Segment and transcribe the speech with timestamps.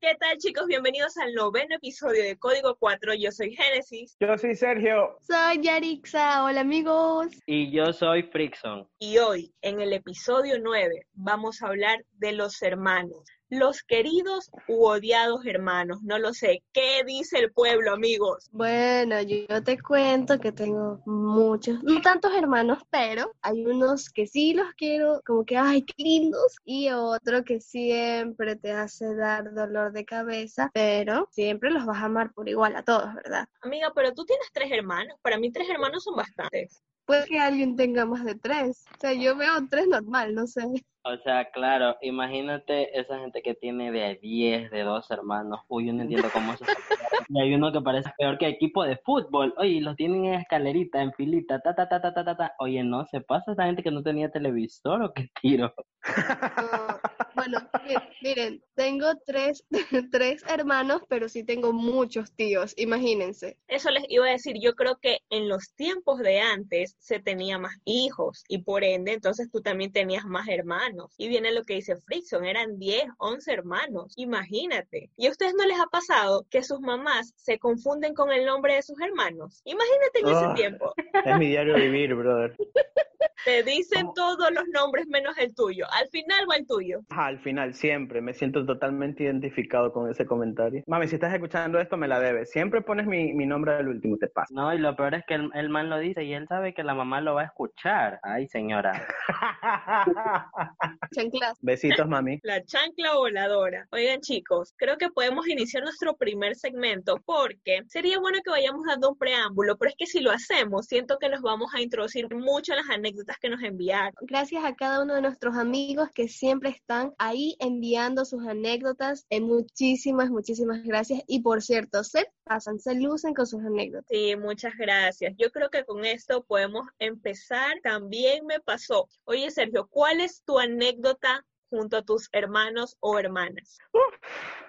[0.00, 0.66] ¿Qué tal chicos?
[0.66, 3.14] Bienvenidos al noveno episodio de Código 4.
[3.18, 5.18] Yo soy Génesis Yo soy Sergio.
[5.20, 7.26] Soy Yarixa, hola amigos.
[7.46, 8.88] Y yo soy Frickson.
[8.98, 13.24] y hoy en el episodio 9 vamos a hablar de los hermanos.
[13.48, 16.64] Los queridos u odiados hermanos, no lo sé.
[16.72, 18.48] ¿Qué dice el pueblo, amigos?
[18.50, 24.52] Bueno, yo, te cuento que tengo muchos, no tantos hermanos, pero hay unos que sí
[24.52, 29.92] los quiero, como que, ay, qué lindos, y otro que siempre te hace dar dolor
[29.92, 33.46] de cabeza, pero siempre los vas a amar por igual a todos, ¿verdad?
[33.60, 35.16] Amiga, pero tú tienes tres hermanos.
[35.22, 36.82] Para mí tres hermanos son bastantes.
[37.06, 40.62] Puede que alguien tenga más de tres, o sea, yo veo tres normal, no sé.
[41.08, 45.60] O sea, claro, imagínate esa gente que tiene de 10, de dos hermanos.
[45.68, 46.72] Uy, yo no entiendo cómo eso se
[47.28, 49.54] Y hay uno que parece peor que equipo de fútbol.
[49.56, 52.54] Oye, los tienen en escalerita, en filita, ta, ta, ta, ta, ta, ta, ta.
[52.58, 55.72] Oye, no, ¿se pasa esta gente que no tenía televisor o qué tiro?
[57.36, 59.64] No, bueno, miren, miren, tengo tres,
[60.12, 63.58] tres hermanos, pero sí tengo muchos tíos, imagínense.
[63.68, 67.58] Eso les iba a decir, yo creo que en los tiempos de antes se tenía
[67.58, 71.14] más hijos y por ende entonces tú también tenías más hermanos.
[71.18, 75.10] Y viene lo que dice Frickson, eran 10, 11 hermanos, imagínate.
[75.16, 78.74] ¿Y a ustedes no les ha pasado que sus mamás se confunden con el nombre
[78.74, 79.60] de sus hermanos?
[79.64, 80.54] Imagínate en ese Ah.
[80.54, 80.94] tiempo.
[81.24, 82.56] Es mi diario vivir, brother.
[83.44, 84.14] Te dicen ¿Cómo?
[84.14, 85.86] todos los nombres menos el tuyo.
[85.92, 87.00] Al final va el tuyo.
[87.10, 90.82] Al final, siempre me siento totalmente identificado con ese comentario.
[90.86, 92.50] Mami, si estás escuchando esto, me la debes.
[92.50, 94.52] Siempre pones mi, mi nombre al último, te pasa.
[94.54, 96.82] No, y lo peor es que el, el man lo dice y él sabe que
[96.82, 98.20] la mamá lo va a escuchar.
[98.22, 99.06] Ay, señora.
[101.14, 101.58] Chanclas.
[101.60, 102.40] Besitos, mami.
[102.42, 103.86] La chancla voladora.
[103.90, 109.10] Oigan chicos, creo que podemos iniciar nuestro primer segmento porque sería bueno que vayamos dando
[109.10, 112.72] un preámbulo, pero es que si lo hacemos, siento que nos vamos a introducir mucho
[112.72, 114.14] en las anécdotas que nos enviaron.
[114.22, 119.26] Gracias a cada uno de nuestros amigos que siempre están ahí enviando sus anécdotas.
[119.30, 121.22] Eh, muchísimas, muchísimas gracias.
[121.26, 124.06] Y por cierto, se pasan, se lucen con sus anécdotas.
[124.08, 125.34] Sí, muchas gracias.
[125.36, 127.80] Yo creo que con esto podemos empezar.
[127.82, 129.08] También me pasó.
[129.24, 133.78] Oye, Sergio, ¿cuál es tu anécdota junto a tus hermanos o hermanas?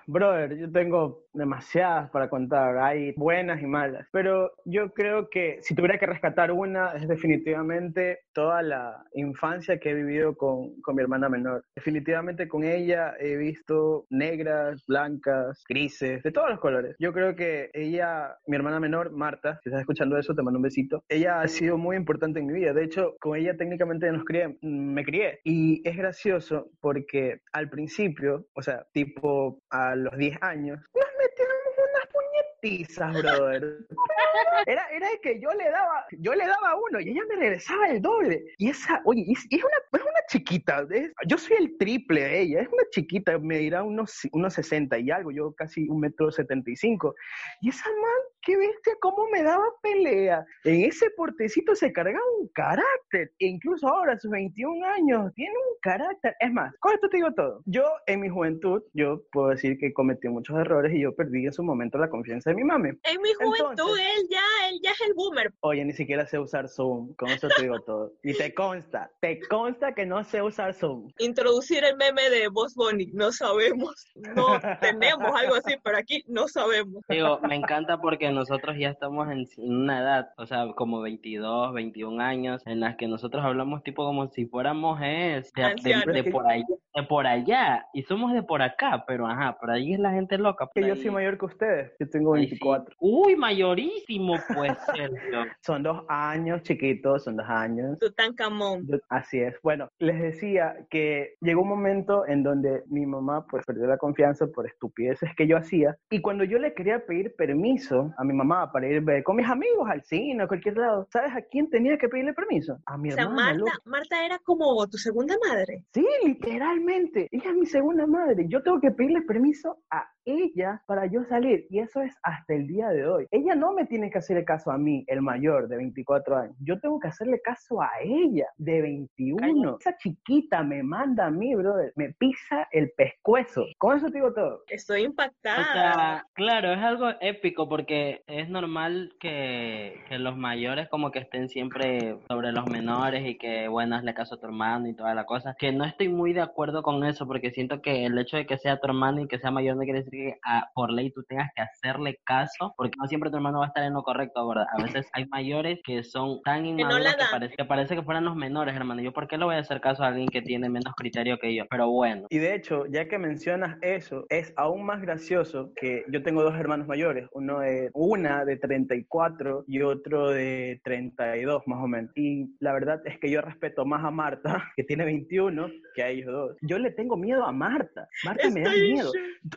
[0.09, 5.75] Brother, yo tengo demasiadas para contar, hay buenas y malas, pero yo creo que si
[5.75, 11.01] tuviera que rescatar una es definitivamente toda la infancia que he vivido con, con mi
[11.01, 11.65] hermana menor.
[11.75, 16.95] Definitivamente con ella he visto negras, blancas, grises, de todos los colores.
[16.99, 20.63] Yo creo que ella, mi hermana menor, Marta, si estás escuchando eso, te mando un
[20.63, 21.03] besito.
[21.09, 22.73] Ella ha sido muy importante en mi vida.
[22.73, 25.41] De hecho, con ella técnicamente nos crié, me crié.
[25.43, 31.73] Y es gracioso porque al principio, o sea, tipo a los 10 años, nos metíamos
[31.77, 33.77] unas puñetizas, brother.
[34.65, 37.89] Era, era de que yo le daba, yo le daba uno y ella me regresaba
[37.89, 38.43] el doble.
[38.57, 42.41] Y esa, oye, es, es una, es una chiquita, es- yo soy el triple de
[42.41, 46.31] ella, es una chiquita, me dirá unos, unos 60 y algo, yo casi un metro
[46.31, 47.15] 75.
[47.61, 50.45] Y esa man, qué bestia, cómo me daba pelea.
[50.63, 53.31] En ese portecito se cargaba un carácter.
[53.39, 56.35] E incluso ahora, a sus 21 años, tiene un carácter.
[56.39, 57.61] Es más, con esto te digo todo.
[57.65, 61.53] Yo, en mi juventud, yo puedo decir que cometí muchos errores y yo perdí en
[61.53, 62.89] su momento la confianza de mi mami.
[63.03, 65.53] En mi juventud, Entonces- él ya, él ya es el boomer.
[65.61, 67.13] Oye, ni siquiera sé usar Zoom.
[67.15, 68.13] Con eso te digo todo.
[68.23, 71.11] Y te consta, te consta que no sé usar Zoom.
[71.19, 74.07] Introducir el meme de Boss Bunny, no sabemos.
[74.35, 74.45] No
[74.81, 77.03] tenemos algo así, pero aquí no sabemos.
[77.09, 82.21] Digo, me encanta porque nosotros ya estamos en una edad, o sea, como 22, 21
[82.21, 85.51] años, en las que nosotros hablamos tipo como si fuéramos es,
[85.83, 86.65] de, de- por allá,
[86.97, 90.37] de por allá, y somos de por acá, pero ajá, por ahí es la gente
[90.37, 90.67] loca.
[90.73, 91.91] Que yo soy mayor que ustedes.
[91.99, 92.51] Yo tengo ahí sí.
[92.51, 92.95] 24.
[92.99, 95.45] Uy, mayorísimo, pues, Sergio.
[95.61, 97.99] Son dos años, chiquitos, son dos años.
[97.99, 98.87] Tutankamón.
[98.87, 99.55] Yo- Así es.
[99.61, 104.47] Bueno, les decía que llegó un momento en donde mi mamá pues perdió la confianza
[104.47, 108.71] por estupideces que yo hacía y cuando yo le quería pedir permiso a mi mamá
[108.71, 111.97] para ir ver con mis amigos al cine a cualquier lado, ¿sabes a quién tenía
[111.97, 112.79] que pedirle permiso?
[112.87, 113.59] A mi O sea, hermana.
[113.59, 113.77] Marta.
[113.85, 115.83] Marta era como tu segunda madre.
[115.93, 116.86] Sí, literalmente.
[116.87, 118.45] Ella es mi segunda madre.
[118.47, 121.65] Yo tengo que pedirle permiso a ella para yo salir.
[121.69, 123.27] Y eso es hasta el día de hoy.
[123.31, 126.55] Ella no me tiene que hacer caso a mí, el mayor de 24 años.
[126.59, 129.77] Yo tengo que hacerle caso a ella de 21.
[129.79, 131.93] Esa chiquita me manda a mí, brother.
[131.95, 133.65] Me pisa el pescuezo.
[133.77, 134.63] Con eso te digo todo.
[134.67, 135.73] Estoy O impactada.
[135.73, 141.47] sea, claro, es algo épico porque es normal que, que los mayores como que estén
[141.49, 145.25] siempre sobre los menores y que, bueno, hazle caso a tu hermano y toda la
[145.25, 145.55] cosa.
[145.57, 148.45] Que no estoy muy de acuerdo desacuerdo con eso porque siento que el hecho de
[148.45, 151.11] que sea tu hermano y que sea mayor no quiere decir que ah, por ley
[151.11, 154.03] tú tengas que hacerle caso, porque no siempre tu hermano va a estar en lo
[154.03, 154.65] correcto, ¿verdad?
[154.77, 158.35] A veces hay mayores que son tan inmaduros que, parece, que parece que fueran los
[158.35, 159.01] menores, hermano.
[159.01, 161.55] Yo, ¿por qué le voy a hacer caso a alguien que tiene menos criterio que
[161.55, 161.65] yo?
[161.69, 162.27] Pero bueno.
[162.29, 166.55] Y de hecho, ya que mencionas eso, es aún más gracioso que yo tengo dos
[166.55, 172.11] hermanos mayores, uno de una de 34 y otro de 32 más o menos.
[172.15, 176.09] Y la verdad es que yo respeto más a Marta, que tiene 21, que a
[176.09, 176.57] ellos dos.
[176.67, 178.07] Yo le tengo miedo a Marta.
[178.23, 179.11] Marta me da miedo.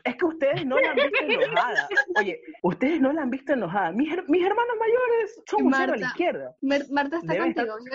[0.05, 1.89] Es que ustedes no la han visto enojada.
[2.19, 3.93] Oye, ustedes no la han visto enojada.
[3.93, 6.57] Mis, mis hermanos mayores son un cero a la izquierda.
[6.91, 7.37] Marta está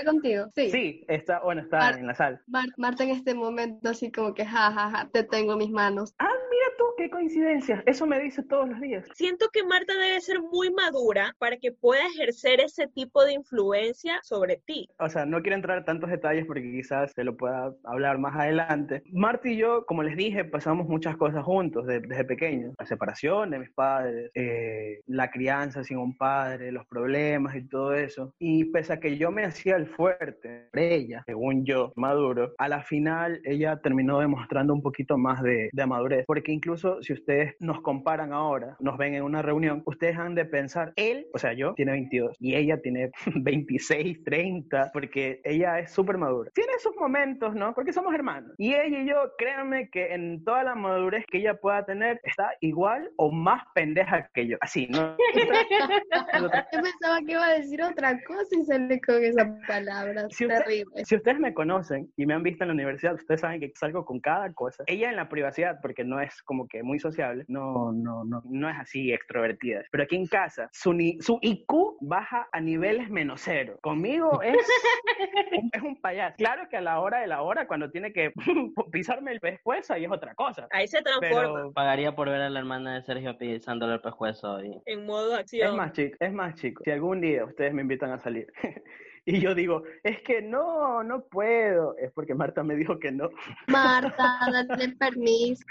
[0.05, 0.45] contigo.
[0.55, 0.69] Sí.
[0.69, 2.41] sí, está, bueno, está en la sala.
[2.77, 6.13] Marta en este momento así como que, jajaja, ja, ja, te tengo en mis manos.
[6.19, 7.83] Ah, mira tú, qué coincidencia.
[7.85, 9.05] Eso me dice todos los días.
[9.13, 14.19] Siento que Marta debe ser muy madura para que pueda ejercer ese tipo de influencia
[14.23, 14.89] sobre ti.
[14.99, 18.35] O sea, no quiero entrar en tantos detalles porque quizás se lo pueda hablar más
[18.35, 18.94] adelante.
[19.11, 22.73] Marta y yo, como les dije, pasamos muchas cosas juntos desde, pequeños.
[22.79, 27.93] La separación de mis padres, eh, la crianza sin un padre, los problemas y todo
[27.93, 28.33] eso.
[28.39, 32.81] Y pese a que yo me hacía el fuerte, ella, según yo, maduro, a la
[32.83, 36.25] final ella terminó demostrando un poquito más de, de madurez.
[36.25, 40.45] Porque incluso si ustedes nos comparan ahora, nos ven en una reunión, ustedes han de
[40.45, 45.91] pensar, él, o sea, yo, tiene 22 y ella tiene 26, 30, porque ella es
[45.91, 46.51] súper madura.
[46.53, 47.73] Tiene sus momentos, ¿no?
[47.73, 48.53] Porque somos hermanos.
[48.57, 52.51] Y ella y yo, créanme que en toda la madurez que ella pueda tener, está
[52.61, 54.57] igual o más pendeja que yo.
[54.61, 55.15] Así, ¿no?
[55.35, 60.27] yo pensaba que iba a decir otra cosa y sale con esa palabra.
[60.29, 61.05] Si, terrible.
[61.05, 64.05] si ustedes me conocen y me han visto en la universidad, ustedes saben que salgo
[64.05, 64.83] con cada cosa.
[64.87, 68.69] Ella en la privacidad, porque no es como que muy sociable, no, no, no, no
[68.69, 69.83] es así extrovertida.
[69.91, 73.77] Pero aquí en casa, su, su IQ baja a niveles menos cero.
[73.81, 74.55] Conmigo es,
[75.73, 76.35] es un payaso.
[76.37, 78.33] Claro que a la hora de la hora, cuando tiene que
[78.91, 80.67] pisarme el pescuezo, ahí es otra cosa.
[80.71, 81.71] Ahí se transforma.
[81.73, 84.63] Pagaría por ver a la hermana de Sergio pisándole el pescuezo.
[84.63, 84.81] Y...
[84.85, 85.69] En modo acción.
[85.69, 86.83] Es más chico, es más chico.
[86.83, 88.51] Si algún día ustedes me invitan a salir
[89.25, 91.97] y yo digo, es que no, no puedo.
[91.97, 93.29] Es porque Marta me dijo que no.
[93.67, 95.65] Marta, dale permiso.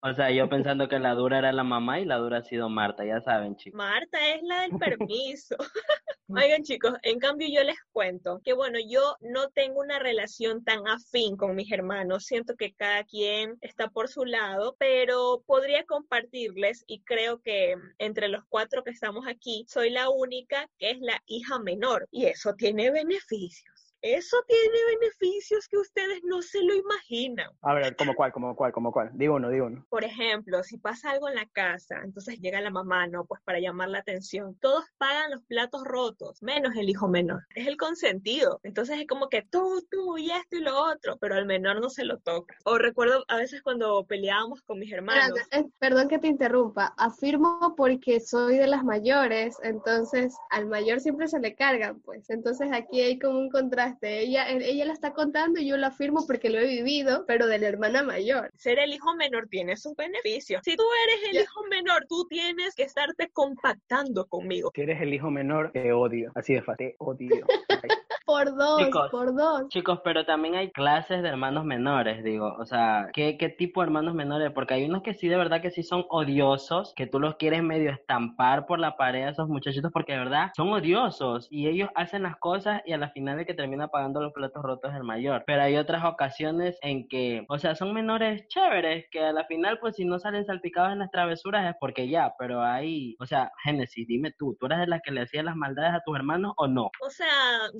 [0.00, 2.68] O sea, yo pensando que la dura era la mamá y la dura ha sido
[2.68, 3.76] Marta, ya saben, chicos.
[3.76, 5.56] Marta es la del permiso.
[6.30, 10.86] Oigan, chicos, en cambio yo les cuento que, bueno, yo no tengo una relación tan
[10.86, 12.26] afín con mis hermanos.
[12.26, 18.28] Siento que cada quien está por su lado, pero podría compartirles y creo que entre
[18.28, 22.52] los cuatro que estamos aquí, soy la única que es la hija menor y eso
[22.54, 23.77] tiene beneficios.
[24.02, 27.50] Eso tiene beneficios que ustedes no se lo imaginan.
[27.62, 29.10] A ver, ¿cómo cuál, como cuál, como cuál?
[29.14, 29.84] Digo uno, digo uno.
[29.88, 33.24] Por ejemplo, si pasa algo en la casa, entonces llega la mamá, ¿no?
[33.24, 34.56] Pues para llamar la atención.
[34.60, 37.44] Todos pagan los platos rotos, menos el hijo menor.
[37.54, 38.60] Es el consentido.
[38.62, 41.90] Entonces es como que tú, tú y esto y lo otro, pero al menor no
[41.90, 42.56] se lo toca.
[42.64, 45.38] O recuerdo a veces cuando peleábamos con mis hermanos.
[45.80, 46.94] Perdón que te interrumpa.
[46.96, 52.30] Afirmo porque soy de las mayores, entonces al mayor siempre se le cargan, pues.
[52.30, 56.26] Entonces aquí hay como un contraste ella, ella la está contando y yo la afirmo
[56.26, 58.50] porque lo he vivido, pero de la hermana mayor.
[58.56, 60.62] Ser el hijo menor tiene sus beneficios.
[60.64, 64.72] Si tú eres el hijo menor, tú tienes que estarte compactando conmigo.
[64.74, 66.32] Si eres el hijo menor, te odio.
[66.34, 67.46] Así de fácil, te odio.
[68.28, 69.68] por dos, por dos.
[69.70, 72.54] Chicos, pero también hay clases de hermanos menores, digo.
[72.58, 74.52] O sea, ¿qué, ¿qué tipo de hermanos menores?
[74.52, 77.62] Porque hay unos que sí, de verdad que sí son odiosos, que tú los quieres
[77.62, 81.88] medio estampar por la pared a esos muchachitos porque de verdad son odiosos y ellos
[81.94, 85.04] hacen las cosas y a la final de que termina pagando los platos rotos el
[85.04, 85.44] mayor.
[85.46, 89.78] Pero hay otras ocasiones en que, o sea, son menores chéveres que a la final,
[89.78, 93.52] pues si no salen salpicados en las travesuras es porque ya, pero hay, o sea,
[93.64, 96.52] Génesis, dime tú, ¿tú eres de las que le hacías las maldades a tus hermanos
[96.58, 96.90] o no?
[97.00, 97.26] O sea,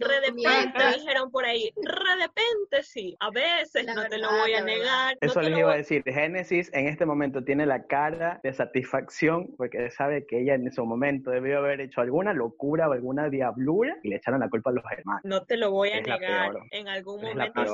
[0.00, 4.62] re repente, dijeron por ahí, re repente sí, a veces, no te lo voy a
[4.62, 5.16] negar.
[5.20, 9.90] Eso les iba a decir, Génesis en este momento tiene la cara de satisfacción porque
[9.90, 14.10] sabe que ella en ese momento debió haber hecho alguna locura o alguna diablura y
[14.10, 15.22] le echaron la culpa a los hermanos.
[15.24, 17.64] No te lo voy a negar en algún momento.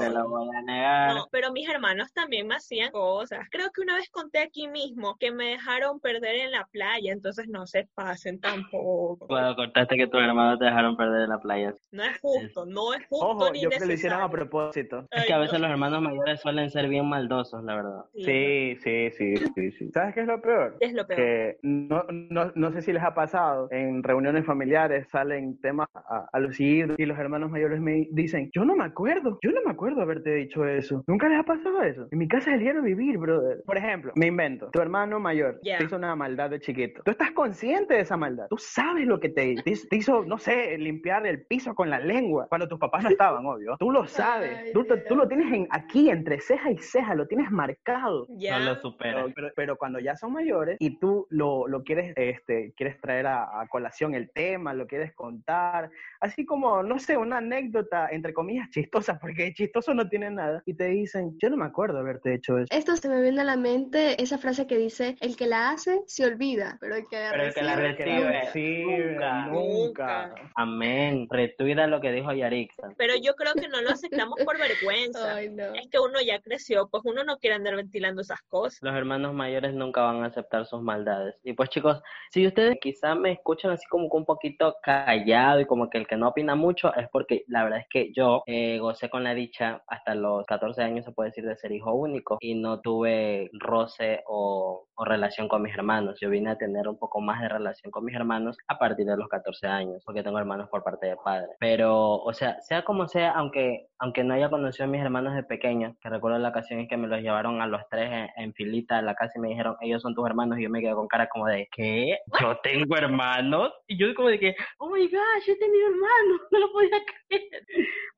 [1.15, 3.47] No, pero mis hermanos también me hacían cosas.
[3.51, 7.49] Creo que una vez conté aquí mismo que me dejaron perder en la playa, entonces
[7.49, 9.27] no se pasen tampoco.
[9.27, 11.75] Bueno, contaste que tus hermanos te dejaron perder en la playa.
[11.91, 15.07] No es justo, no es justo Ojo, ni yo creo que lo hicieron a propósito.
[15.11, 18.05] Es que a veces los hermanos mayores suelen ser bien maldosos, la verdad.
[18.15, 19.91] Sí, sí, sí, sí, sí.
[19.93, 20.77] ¿Sabes qué es lo peor?
[20.81, 21.21] Es lo peor.
[21.21, 26.27] Que no, no, no sé si les ha pasado, en reuniones familiares salen temas a,
[26.33, 29.73] a lucir y los hermanos mayores me dicen, yo no me acuerdo, yo no me
[29.73, 31.03] acuerdo haberte dicho eso.
[31.07, 32.07] ¿Nunca les ha pasado eso?
[32.11, 33.63] En mi casa es el diario vivir, brother.
[33.65, 37.03] Por ejemplo, me invento, tu hermano mayor te hizo una maldad de chiquito.
[37.05, 38.47] Tú estás consciente de esa maldad.
[38.49, 42.44] Tú sabes lo que te, te, hizo, no sé, limpiar el piso con la lengua.
[42.49, 43.77] Cuando tus papás no estaban, obvio.
[43.79, 44.57] Tú lo sabes.
[44.65, 48.27] Ay, tú, tú- lo tienes en, aquí, entre ceja y ceja, lo tienes marcado.
[48.31, 48.59] Ya.
[48.59, 49.27] No lo supera.
[49.35, 53.61] Pero, pero- cuando ya son mayores y tú lo, lo quieres, este, quieres traer a,
[53.61, 58.71] a colación el tema, lo quieres contar, así como, no sé, una anécdota, entre comillas,
[58.71, 62.59] chistosa, porque chistoso no tiene nada, y te dicen, yo no me acuerdo haberte hecho
[62.59, 62.67] eso.
[62.71, 66.01] Esto se me viene a la mente esa frase que dice, el que la hace
[66.07, 68.41] se olvida, pero el que la Pero el que la recibe, recibe, nunca".
[68.41, 70.27] recibe, nunca.
[70.29, 70.35] nunca.
[70.55, 71.27] Amén.
[71.31, 72.95] Retuida lo que dijo Yarixa.
[72.97, 75.37] Pero yo creo que no lo aceptamos por vergüenza.
[75.37, 75.75] Ay, no.
[75.75, 78.79] Es que uno ya creció, pues uno no quiere andar ventilando esas cosas.
[78.83, 81.37] Los hermanos mayores nunca van a aceptar sus maldades.
[81.43, 85.67] Y pues chicos, si ustedes quizá me escuchan así como que un poquito callado y
[85.67, 88.79] como que el que no opina mucho, es porque la verdad es que yo eh,
[88.79, 92.39] gocé con la dicha hasta los 14 años, se puede decir, de ser hijo único
[92.41, 96.19] y no tuve roce o, o relación con mis hermanos.
[96.21, 99.17] Yo vine a tener un poco más de relación con mis hermanos a partir de
[99.17, 101.49] los 14 años, porque tengo hermanos por parte de padre.
[101.59, 105.43] Pero, o sea, sea como sea, aunque, aunque no haya conocido a mis hermanos de
[105.45, 108.53] pequeños, que recuerdo la ocasión en que me los llevaron a los tres en, en
[108.53, 110.93] filita a la casa y me dijeron, ellos son tus hermanos, y yo me quedé
[110.93, 112.19] con cara como de, ¿qué?
[112.39, 113.73] ¿Yo tengo hermanos?
[113.87, 117.65] Y yo como de que, oh my gosh, he tenido hermanos, no lo podía creer.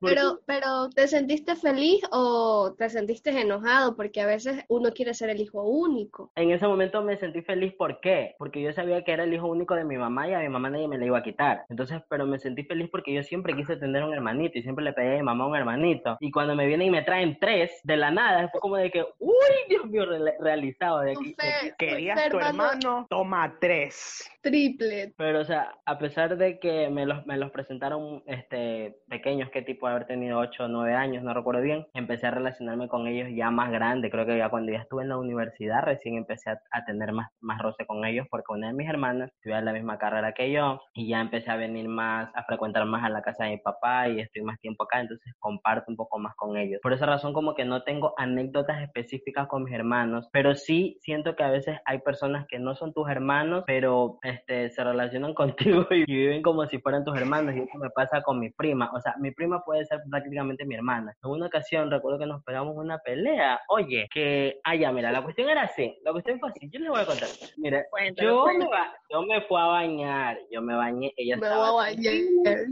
[0.00, 3.96] Pero, pero, ¿te sentiste feliz o te sentiste enojado?
[3.96, 6.32] Porque a veces uno quiere ser el hijo único.
[6.34, 8.34] En ese momento me sentí feliz, ¿por qué?
[8.38, 10.68] Porque yo sabía que era el hijo único de mi mamá y a mi mamá
[10.68, 11.64] nadie me la iba a quitar.
[11.70, 14.92] Entonces, pero me sentí feliz porque yo siempre quise tener un hermanito y siempre le
[14.92, 15.75] pedí a mi mamá un hermanito.
[16.20, 19.04] Y cuando me vienen y me traen tres de la nada, fue como de que,
[19.18, 19.34] uy,
[19.68, 21.34] Dios mío, re- realizado de aquí.
[21.34, 24.30] fe- Querías fe, tu hermano, toma tres.
[24.42, 25.12] Triplet.
[25.16, 29.62] Pero, o sea, a pesar de que me los, me los presentaron este, pequeños, que
[29.62, 33.06] tipo de haber tenido 8 o 9 años, no recuerdo bien, empecé a relacionarme con
[33.08, 34.10] ellos ya más grande.
[34.10, 37.28] Creo que ya cuando ya estuve en la universidad recién empecé a, a tener más,
[37.40, 40.80] más roce con ellos porque una de mis hermanas estudia la misma carrera que yo
[40.94, 44.08] y ya empecé a venir más, a frecuentar más a la casa de mi papá
[44.08, 46.80] y estoy más tiempo acá, entonces comparto un poco más con ellos.
[46.82, 51.34] Por esa razón como que no tengo anécdotas específicas con mis hermanos, pero sí siento
[51.36, 55.34] que a veces hay personas que no son tus hermanos, pero este, se relacionan
[55.82, 58.90] contigo y viven como si fueran tus hermanos y eso me pasa con mi prima.
[58.94, 61.14] O sea, mi prima puede ser prácticamente mi hermana.
[61.22, 63.60] En una ocasión recuerdo que nos pegamos una pelea.
[63.68, 65.96] Oye, que, ah, ya, mira, la cuestión era así.
[66.04, 66.68] La cuestión fue así.
[66.70, 67.28] Yo les voy a contar.
[67.56, 67.82] Mira,
[68.16, 70.38] yo me, ba- yo me fui a bañar.
[70.50, 71.12] Yo me bañé.
[71.16, 72.12] Ella Me estaba a bañar.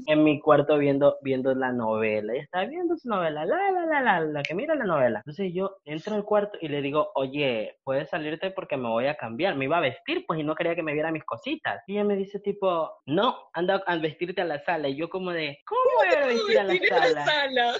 [0.07, 2.33] en mi cuarto viendo, viendo la novela.
[2.33, 5.19] Ella estaba viendo su novela, la, la, la, la, la que mira la novela.
[5.21, 9.17] Entonces yo entro al cuarto y le digo, oye, puedes salirte porque me voy a
[9.17, 9.57] cambiar.
[9.57, 11.83] Me iba a vestir, pues, y no quería que me viera mis cositas.
[11.87, 14.89] Y ella me dice, tipo, no, anda a vestirte a la sala.
[14.89, 17.75] Y yo como de, ¿cómo voy a ir a vestir a la sala.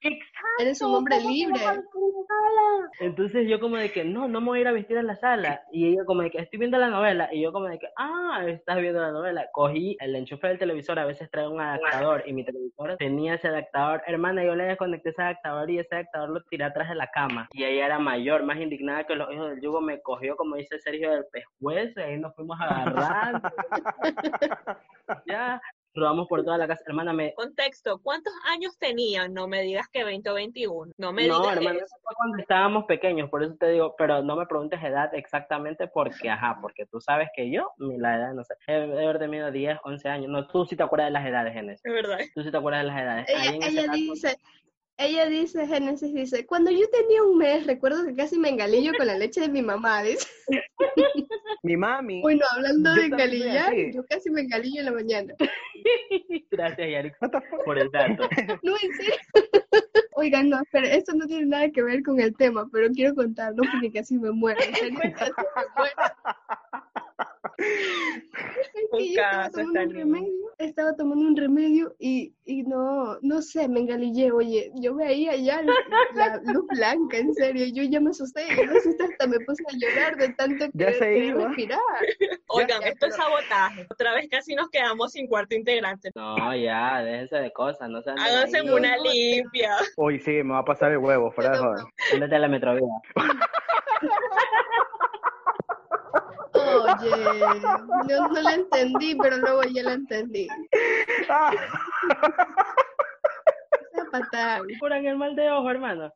[0.00, 0.48] Exacto.
[0.60, 1.60] Eres un hombre libre.
[3.00, 5.16] Entonces yo como de que no, no me voy a ir a vestir a la
[5.16, 5.62] sala.
[5.72, 7.28] Y ella como de que estoy viendo la novela.
[7.32, 9.46] Y yo como de que, ah, estás viendo la novela.
[9.52, 12.22] Cogí el enchufe del televisor, a veces trae un adaptador.
[12.26, 14.02] Y mi televisor tenía ese adaptador.
[14.06, 17.48] Hermana, yo le desconecté ese adaptador y ese adaptador lo tiré atrás de la cama.
[17.52, 19.80] Y ella era mayor, más indignada que los hijos del yugo.
[19.80, 22.00] Me cogió, como dice Sergio, del pescuezo.
[22.00, 23.48] Y ahí nos fuimos agarrando.
[25.26, 25.60] ya,
[25.94, 26.82] rodamos por toda la casa.
[26.86, 29.34] Hermana, me, Contexto, ¿cuántos años tenían?
[29.34, 30.92] No me digas que 20 o 21.
[30.96, 31.86] No me no, digas hermano, eso.
[31.86, 35.88] eso fue cuando estábamos pequeños, por eso te digo, pero no me preguntes edad exactamente
[35.88, 39.18] porque, ajá, porque tú sabes que yo, mi la edad, no sé, he de haber
[39.18, 42.18] tenido 10, 11 años, no, tú sí te acuerdas de las edades, Genesis, Es verdad.
[42.34, 43.26] tú sí te acuerdas de las edades.
[43.28, 44.36] Ella, en ella dice,
[44.98, 49.06] ella dice, Génesis dice, cuando yo tenía un mes, recuerdo que casi me engalillo con
[49.06, 50.26] la leche de mi mamá, dice.
[51.62, 52.20] Mi mami.
[52.20, 55.34] Bueno, hablando de engalillar, yo casi me engalillo en la mañana.
[56.50, 57.34] Gracias, fuck?
[57.64, 58.28] por el dato.
[58.62, 59.14] No, en serio.
[60.14, 63.62] Oigan, no, pero esto no tiene nada que ver con el tema, pero quiero contarlo
[63.72, 64.60] porque casi me muero.
[64.60, 65.94] En serio, casi me muero.
[67.58, 73.42] Es Un estaba caso, tomando un remedio, estaba tomando un remedio y, y no, no
[73.42, 75.74] sé, me engalillé, oye, yo veía ya la,
[76.14, 79.62] la luz blanca, en serio, yo ya me asusté, yo me asusté hasta me puse
[79.68, 81.48] a llorar de tanto que Ya se querer iba.
[81.48, 81.78] respirar.
[82.48, 83.86] Oigan, Ya, esto es pero- sabotaje.
[83.90, 86.10] Otra vez casi nos quedamos sin cuarto integrante.
[86.14, 88.70] No, ya, déjense de cosas, no sean Háganse ahí.
[88.70, 89.72] una limpia.
[89.96, 91.84] Uy, sí, me va a pasar el huevo, fuera de joder.
[92.14, 92.86] Únete a la Metrovía.
[96.68, 97.60] Oye,
[98.08, 100.48] no, no la entendí, pero luego ya la entendí.
[101.28, 101.50] Ah.
[103.92, 104.60] Esa patada.
[104.80, 106.12] Curan el mal de ojo, hermano.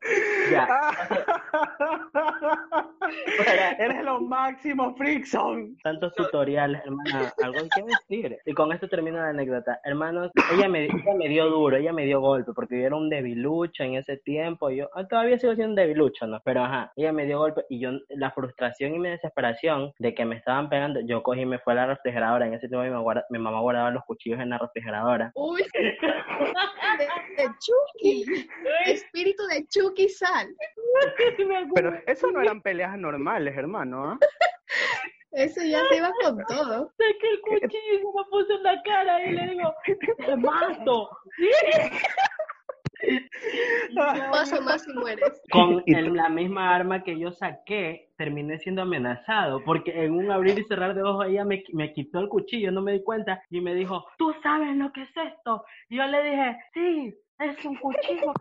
[0.50, 0.66] Ya,
[3.78, 5.76] Eres lo máximo, Frickson.
[5.82, 8.38] Tantos tutoriales, hermana, algo hay que decir.
[8.44, 9.80] Y con esto termino la anécdota.
[9.84, 13.08] Hermanos, ella me, ella me dio duro, ella me dio golpe, porque yo era un
[13.08, 14.70] debilucho en ese tiempo.
[14.70, 16.40] Y yo ah, todavía sigo siendo un debilucho, ¿no?
[16.44, 20.24] Pero ajá, ella me dio golpe y yo, la frustración y mi desesperación de que
[20.24, 22.46] me estaban pegando, yo cogí y me fue a la refrigeradora.
[22.46, 25.32] En ese tiempo mi mamá, guarda- mi mamá guardaba los cuchillos en la refrigeradora.
[25.34, 25.82] Uy, de,
[27.42, 28.24] de Chucky.
[28.86, 30.48] Espíritu de Chucky Sal.
[31.74, 34.12] Pero eso no eran peleas normales, hermano.
[34.12, 34.18] ¿ah?
[35.32, 36.92] Eso ya se iba con todo.
[36.98, 39.74] Saqué el cuchillo y se me puso en la cara y le digo,
[40.18, 41.08] te mato.
[44.30, 45.42] Paso más y mueres.
[45.50, 50.58] Con el- la misma arma que yo saqué, terminé siendo amenazado, porque en un abrir
[50.58, 53.60] y cerrar de ojos ella me, me quitó el cuchillo, no me di cuenta, y
[53.60, 55.64] me dijo, ¿tú sabes lo que es esto?
[55.88, 58.32] Y yo le dije, sí, es un cuchillo.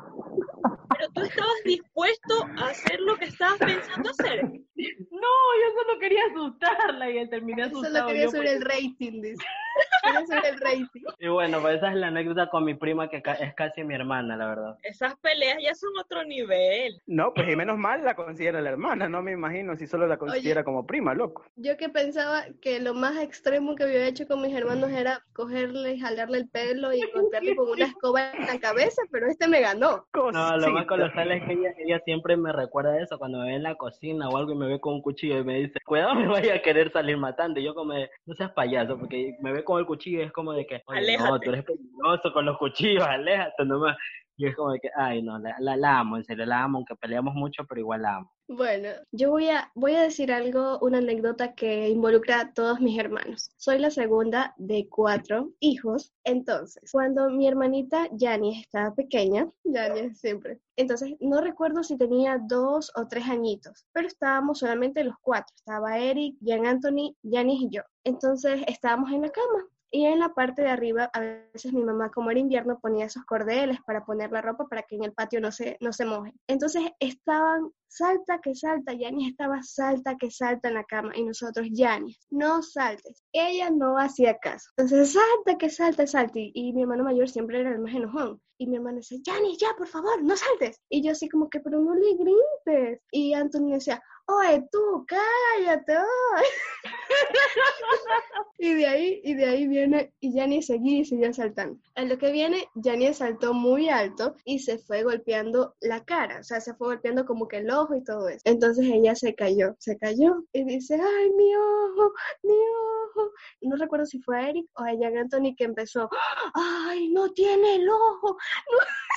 [0.98, 4.44] Pero tú estabas dispuesto a hacer lo que estabas pensando hacer.
[4.44, 5.28] No,
[5.62, 8.08] yo solo quería asustarla y terminé Solo asustado.
[8.08, 9.46] quería yo, subir el rating, dice.
[10.32, 11.02] Subir el rating.
[11.20, 14.36] Y bueno, pues esa es la anécdota con mi prima, que es casi mi hermana,
[14.38, 14.78] la verdad.
[14.84, 17.02] Esas peleas ya son otro nivel.
[17.08, 20.18] No, pues y menos mal la considera la hermana, no me imagino si solo la
[20.18, 21.46] considera como prima, loco.
[21.56, 25.94] Yo que pensaba que lo más extremo que había hecho con mis hermanos era cogerle
[25.94, 29.62] y jalarle el pelo y golpearle con una escoba en la cabeza, pero este me
[29.62, 30.06] ganó.
[30.14, 30.88] No, lo más Cosita.
[30.88, 34.30] colosal es que ella, ella siempre me recuerda eso cuando me ve en la cocina
[34.30, 36.62] o algo y me ve con un cuchillo y me dice, cuidado me vaya a
[36.62, 37.60] querer salir matando.
[37.60, 37.94] Y yo como,
[38.26, 41.18] no seas payaso, porque me ve con el cuchillo y es como de que, oye,
[41.18, 43.98] no, tú eres peligroso con los cuchillos, aléjate nomás.
[44.38, 46.80] Y es como de que, ay, no, la, la, la amo, en serio, la amo,
[46.80, 48.32] aunque peleamos mucho, pero igual la amo.
[48.48, 53.00] Bueno, yo voy a, voy a decir algo, una anécdota que involucra a todos mis
[53.00, 53.52] hermanos.
[53.56, 56.14] Soy la segunda de cuatro hijos.
[56.26, 62.92] Entonces, cuando mi hermanita Yani estaba pequeña, Yani siempre, entonces no recuerdo si tenía dos
[62.96, 65.56] o tres añitos, pero estábamos solamente los cuatro.
[65.56, 67.84] Estaba Eric, Jan Anthony, Yani y yo.
[68.04, 69.66] Entonces estábamos en la cama.
[69.92, 73.26] Y en la parte de arriba, a veces mi mamá, como era invierno, ponía esos
[73.26, 76.34] cordeles para poner la ropa para que en el patio no se, no se moje.
[76.48, 81.68] Entonces estaban salta que salta, Yanis estaba salta que salta en la cama y nosotros,
[81.72, 83.24] Yanis, no saltes.
[83.34, 84.70] Ella no hacía caso.
[84.78, 86.40] Entonces, salta que salta, salta.
[86.40, 88.42] Y, mi hermano mayor siempre era el más enojón.
[88.58, 90.80] Y mi hermano decía, Yanis, ya, por favor, no saltes.
[90.90, 93.02] Y yo así como que, pero no le grites.
[93.12, 94.02] Y Antonio decía,
[94.38, 95.98] oye, tú, cállate.
[95.98, 96.48] oye".
[98.60, 101.80] y de ahí, y de ahí viene, y Yanis seguía y seguía saltando.
[101.96, 106.40] En lo que viene, Yanis saltó muy alto y se fue golpeando la cara.
[106.40, 108.42] O sea, se fue golpeando como que el ojo y todo eso.
[108.46, 112.14] Entonces ella se cayó, se cayó y dice, ay, mi ojo,
[112.44, 113.32] mi ojo.
[113.62, 116.10] No recuerdo si fue a Eric o a Jan Anthony que empezó,
[116.54, 118.38] ay, no tiene el ojo.
[118.72, 119.11] no".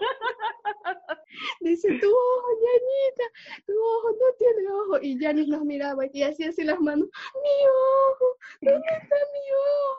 [1.61, 3.25] dice, tu ojo, Yanita,
[3.67, 4.99] tu ojo no tiene ojo.
[5.03, 7.67] Y Yanis nos miraba y hacía así las manos, mi
[8.11, 8.27] ojo,
[8.63, 9.41] ¿dónde está mi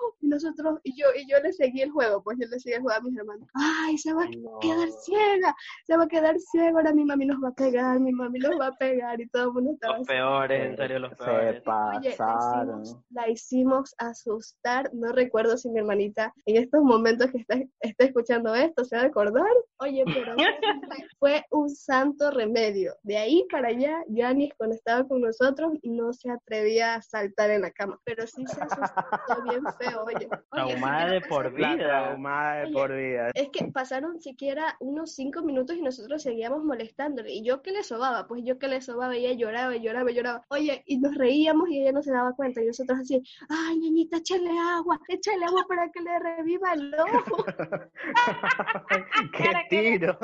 [0.01, 0.15] ojo?
[0.21, 2.81] Y nosotros, y yo, y yo le seguí el juego, pues yo le seguí el
[2.81, 3.47] juego a mis hermanos.
[3.53, 4.59] Ay, se va a No.
[4.59, 8.11] quedar ciega, se va a quedar ciega, ahora mi mami nos va a pegar, mi
[8.11, 10.17] mami nos va a pegar y todo el mundo estaba Los así.
[10.17, 11.63] peores, en serio, los Se peores.
[11.97, 12.81] Oye, la pasaron.
[12.83, 14.89] hicimos, la hicimos asustar.
[14.93, 19.03] No recuerdo si mi hermanita en estos momentos que está, está escuchando esto se va
[19.03, 19.45] a acordar.
[19.77, 20.35] Oye, pero
[21.19, 22.93] fue, un santo remedio.
[23.03, 27.61] De ahí para allá, Yanis cuando estaba con nosotros no se atrevía a saltar en
[27.61, 30.15] la cama, pero sí se asustó bien feo, oye.
[30.15, 31.77] Oye, Traumada de por vida.
[31.77, 33.31] traumada de por vida.
[33.33, 37.31] Es que pasaron siquiera unos cinco minutos y nosotros seguíamos molestándole.
[37.31, 40.15] Y yo que le sobaba, pues yo que le sobaba ella lloraba y lloraba y
[40.15, 40.45] lloraba.
[40.49, 42.61] Oye, y nos reíamos y ella no se daba cuenta.
[42.61, 47.45] Y nosotros así, ay, ñañita, échale agua, échale agua para que le reviva el ojo.
[49.37, 50.17] ¡Qué tiro!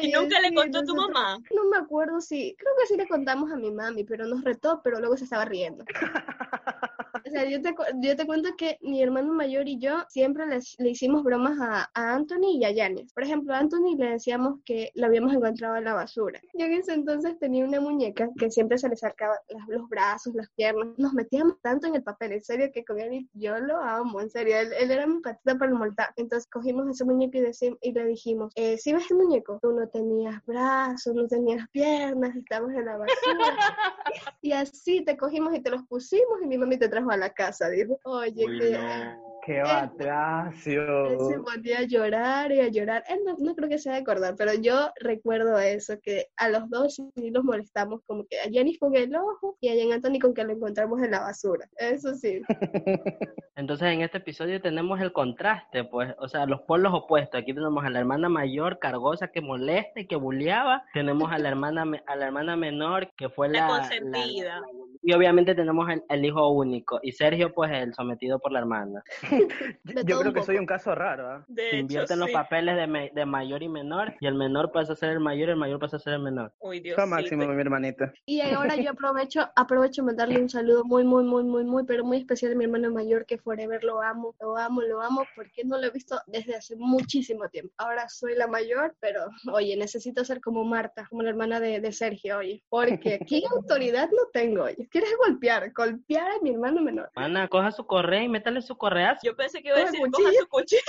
[0.00, 1.38] ¿Y nunca le contó a tu mamá?
[1.54, 4.80] No me acuerdo si, creo que sí le contamos a mi mami, pero nos retó,
[4.82, 5.84] pero luego se estaba riendo.
[7.30, 10.74] O sea, yo te, yo te cuento que mi hermano mayor y yo siempre les-
[10.80, 13.12] le hicimos bromas a, a Anthony y a Yanis.
[13.12, 16.40] Por ejemplo, a Anthony le decíamos que lo habíamos encontrado en la basura.
[16.54, 19.36] Yo en ese entonces tenía una muñeca que siempre se le sacaba
[19.68, 20.88] los brazos, las piernas.
[20.98, 24.28] Nos metíamos tanto en el papel, en serio, que con él yo lo amo, en
[24.28, 24.58] serio.
[24.58, 26.08] Él, él era mi patita para el moltar.
[26.16, 29.60] Entonces cogimos ese muñeco y, decim- y le dijimos, eh, ¿sí ves el muñeco?
[29.62, 33.14] Tú no tenías brazos, no tenías piernas, estabas en la basura.
[34.42, 37.30] Y así te cogimos y te los pusimos y mi mami te trajo a la
[37.30, 38.00] casa, dijo.
[38.04, 38.70] Oye, Uy, que...
[38.72, 39.29] no.
[39.44, 41.06] Qué batracio.
[41.06, 43.04] Él se ponía a llorar y a llorar.
[43.08, 46.68] Él no, no creo que se de acordar, pero yo recuerdo eso, que a los
[46.70, 50.18] dos sí los molestamos, como que a Jenny con el ojo y a Jen Anthony
[50.20, 51.68] con que lo encontramos en la basura.
[51.76, 52.40] Eso sí.
[53.56, 57.40] Entonces en este episodio tenemos el contraste, pues, o sea, los polos opuestos.
[57.40, 60.82] Aquí tenemos a la hermana mayor cargosa que molesta y que bulleaba.
[60.94, 64.60] Tenemos a la hermana me- a la hermana menor que fue La la, consentida.
[64.60, 64.66] la-
[65.02, 69.02] y obviamente tenemos el, el hijo único y Sergio pues el sometido por la hermana.
[70.04, 71.44] Yo creo que soy un caso raro.
[71.48, 72.32] De Se hecho, invierten los sí.
[72.34, 75.48] papeles de, me- de mayor y menor y el menor pasa a ser el mayor
[75.48, 76.52] y el mayor pasa a ser el menor.
[76.60, 78.12] Uy, Dios máximo, mi hermanita.
[78.26, 82.18] Y ahora yo aprovecho, aprovecho mandarle un saludo muy, muy, muy, muy, muy, pero muy
[82.18, 85.78] especial a mi hermano mayor, que forever lo amo, lo amo, lo amo, porque no
[85.78, 87.72] lo he visto desde hace muchísimo tiempo.
[87.78, 89.20] Ahora soy la mayor, pero
[89.52, 94.08] oye, necesito ser como Marta, como la hermana de, de Sergio, oye, porque aquí autoridad
[94.10, 94.88] no tengo, oye.
[94.90, 95.72] ¿Quieres golpear?
[95.72, 97.10] Golpear a mi hermano menor.
[97.14, 99.19] Mana, coja su correa y métale su correazo.
[99.22, 100.28] Yo pensé que iba a decir, cuchillo.
[100.28, 100.80] coja su cuchillo.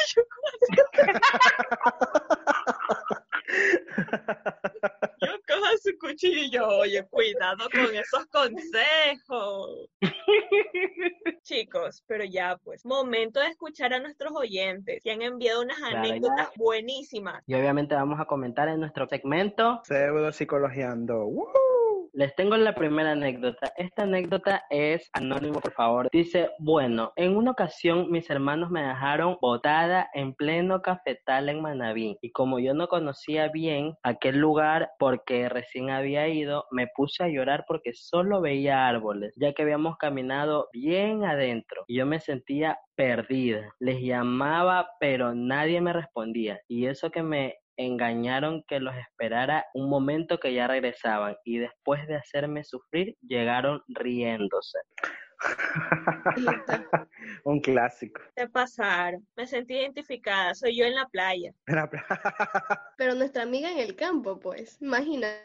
[5.21, 9.89] Yo coja su cuchillo y yo, oye, cuidado con esos consejos.
[11.43, 15.99] Chicos, pero ya pues, momento de escuchar a nuestros oyentes que han enviado unas Claro,
[15.99, 17.43] anécdotas buenísimas.
[17.45, 21.25] Y obviamente vamos a comentar en nuestro segmento Pseudo psicologiando.
[21.25, 21.70] ¡Woohoo!
[22.13, 23.71] Les tengo la primera anécdota.
[23.77, 26.09] Esta anécdota es anónimo, por favor.
[26.11, 32.17] Dice, bueno, en una ocasión mis hermanos me dejaron botada en pleno cafetal en Manabí.
[32.21, 37.29] Y como yo no conocía bien aquel lugar porque recién había ido, me puse a
[37.29, 41.85] llorar porque solo veía árboles, ya que habíamos caminado bien adentro.
[41.87, 43.73] Y yo me sentía perdida.
[43.79, 46.59] Les llamaba, pero nadie me respondía.
[46.67, 52.07] Y eso que me engañaron que los esperara un momento que ya regresaban y después
[52.07, 54.79] de hacerme sufrir llegaron riéndose.
[57.45, 58.21] Un clásico.
[58.35, 59.15] de pasar.
[59.35, 61.51] Me sentí identificada, soy yo en la playa.
[62.97, 65.41] Pero nuestra amiga en el campo, pues, imagínate.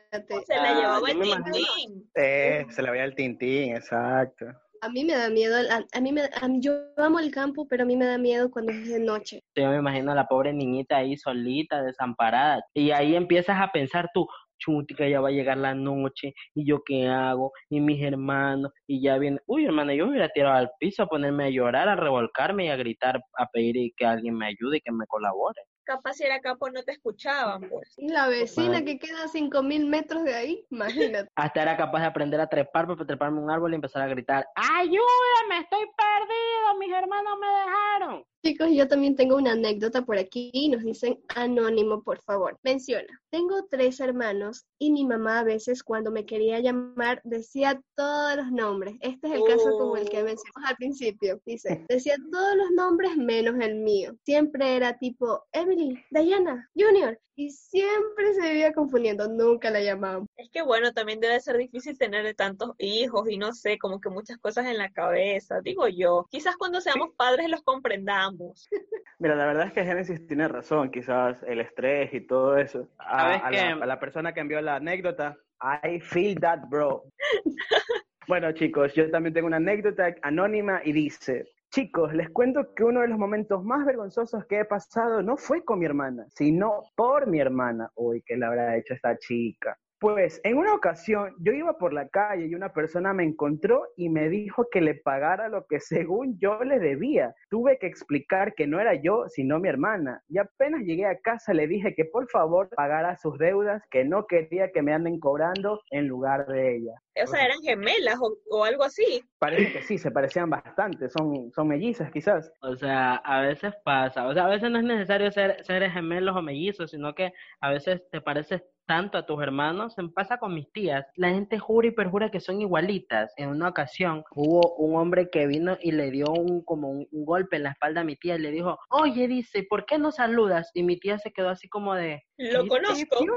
[0.46, 2.10] Se la Ah, llevaba yo el tintín.
[2.14, 4.46] Eh, se le veía el tintín, exacto.
[4.80, 7.86] A mí me da miedo, a, mí me, a yo amo el campo, pero a
[7.86, 9.42] mí me da miedo cuando es de noche.
[9.54, 12.62] Yo me imagino a la pobre niñita ahí solita, desamparada.
[12.74, 14.26] Y ahí empiezas a pensar tú,
[14.58, 18.72] chuti, que ya va a llegar la noche, y yo qué hago, y mis hermanos,
[18.86, 21.88] y ya viene, uy hermana, yo me hubiera tirado al piso a ponerme a llorar,
[21.88, 25.60] a revolcarme y a gritar, a pedir que alguien me ayude y que me colabore.
[25.86, 27.94] Capaz si era campo no te escuchaban, pues.
[27.96, 31.30] Y la vecina que queda a 5000 metros de ahí, imagínate.
[31.36, 34.08] Hasta era capaz de aprender a trepar para treparme a un árbol y empezar a
[34.08, 38.24] gritar, ayúdame, estoy perdido, mis hermanos me dejaron.
[38.46, 42.56] Chicos, yo también tengo una anécdota por aquí y nos dicen anónimo, por favor.
[42.62, 48.36] Menciona, tengo tres hermanos y mi mamá a veces cuando me quería llamar decía todos
[48.36, 48.94] los nombres.
[49.00, 50.24] Este es el caso como el que Oh.
[50.24, 51.40] mencionamos al principio.
[51.44, 54.14] Dice, decía todos los nombres menos el mío.
[54.24, 57.18] Siempre era tipo Emily, Diana, Junior.
[57.38, 60.26] Y siempre se vivía confundiendo, nunca la llamaban.
[60.38, 64.08] Es que bueno, también debe ser difícil tener tantos hijos y no sé, como que
[64.08, 66.26] muchas cosas en la cabeza, digo yo.
[66.30, 68.35] Quizás cuando seamos padres los comprendamos.
[69.18, 72.88] Mira, la verdad es que Génesis tiene razón, quizás el estrés y todo eso.
[72.98, 73.56] A, ¿Sabes a qué?
[73.56, 77.04] la, a la persona que envió la anécdota, I feel that, bro.
[78.28, 83.00] bueno, chicos, yo también tengo una anécdota anónima y dice, chicos, les cuento que uno
[83.00, 87.26] de los momentos más vergonzosos que he pasado no fue con mi hermana, sino por
[87.26, 87.90] mi hermana.
[87.94, 89.78] Uy, ¿qué le habrá hecho esta chica?
[90.06, 94.08] Pues en una ocasión yo iba por la calle y una persona me encontró y
[94.08, 97.34] me dijo que le pagara lo que según yo le debía.
[97.50, 100.22] Tuve que explicar que no era yo, sino mi hermana.
[100.28, 104.28] Y apenas llegué a casa le dije que por favor pagara sus deudas, que no
[104.28, 106.92] quería que me anden cobrando en lugar de ella.
[107.20, 109.24] O sea, eran gemelas o, o algo así.
[109.40, 112.52] Parece que sí, se parecían bastante, son, son mellizas quizás.
[112.60, 116.36] O sea, a veces pasa, o sea, a veces no es necesario ser, ser gemelos
[116.36, 119.94] o mellizos, sino que a veces te pareces tanto a tus hermanos.
[119.98, 123.32] Me pasa con mis tías, la gente jura y perjura que son igualitas.
[123.36, 127.24] En una ocasión hubo un hombre que vino y le dio un como un, un
[127.24, 130.12] golpe en la espalda a mi tía y le dijo, oye, dice, ¿por qué no
[130.12, 130.70] saludas?
[130.74, 132.94] Y mi tía se quedó así como de, Lo conozco.
[132.94, 133.34] Dios mío,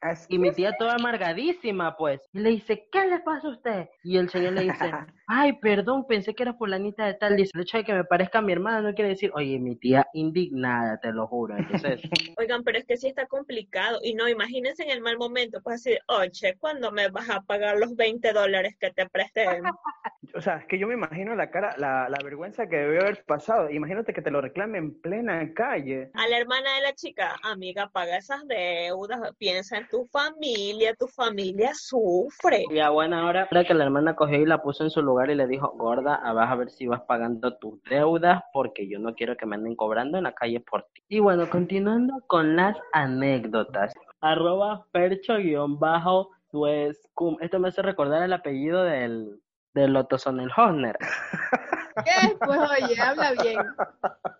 [0.00, 2.20] así y mi tía toda amargadísima, pues.
[2.32, 3.88] Y le dice, ¿qué le pasa a usted?
[4.02, 4.90] Y el señor le dice,
[5.26, 7.36] ay, perdón, pensé que era fulanita de tal.
[7.36, 9.76] Dice, el hecho de que me parezca a mi hermana no quiere decir, oye, mi
[9.76, 11.56] tía indignada, te lo juro.
[11.56, 12.00] Entonces,
[12.38, 13.98] Oigan, pero es que sí está complicado.
[14.02, 17.78] Y no, imagínense en el mal momento, pues decir, oye, ¿cuándo me vas a pagar
[17.78, 19.46] los 20 dólares que te presté?
[20.34, 23.24] o sea, es que yo me imagino la cara, la, la vergüenza que debe haber
[23.24, 23.70] pasado.
[23.70, 26.10] Imagínate que te lo reclame en plena calle.
[26.14, 31.06] A la hermana de la chica, amiga, paga esas deudas, piensa en tu familia, tu
[31.08, 32.64] familia sufre.
[32.70, 35.30] Y a buena hora, era que la hermana cogió y la puso en su lugar
[35.30, 38.98] y le dijo, gorda, ah, vas a ver si vas pagando tus deudas porque yo
[38.98, 41.02] no quiero que me anden cobrando en la calle por ti.
[41.08, 43.92] Y bueno, continuando con las anécdotas.
[44.20, 47.36] Arroba percho guion bajo Duescum.
[47.40, 49.40] Esto me hace recordar el apellido del,
[49.74, 50.96] del Otto Sonnenhorner.
[52.04, 52.36] ¿Qué?
[52.38, 53.58] Pues oye, habla bien.